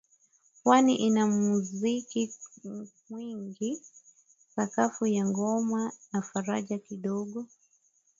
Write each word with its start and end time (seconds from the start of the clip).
pwani 0.63 0.93
ina 0.95 1.25
muziki 1.27 2.33
mwingi 3.09 3.81
sakafu 4.55 5.05
ya 5.07 5.25
ngoma 5.25 5.91
na 6.11 6.21
faragha 6.21 6.77
kidogo 6.77 7.47